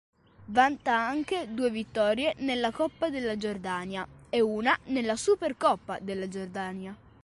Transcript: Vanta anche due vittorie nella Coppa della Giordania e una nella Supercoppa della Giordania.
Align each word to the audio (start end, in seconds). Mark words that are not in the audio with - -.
Vanta 0.47 0.95
anche 0.97 1.53
due 1.53 1.69
vittorie 1.69 2.33
nella 2.37 2.71
Coppa 2.71 3.09
della 3.11 3.37
Giordania 3.37 4.07
e 4.29 4.41
una 4.41 4.75
nella 4.85 5.15
Supercoppa 5.15 5.99
della 5.99 6.27
Giordania. 6.27 6.97